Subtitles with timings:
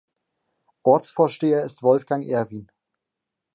[0.83, 2.71] Ortsvorsteher ist Wolfgang Erwin.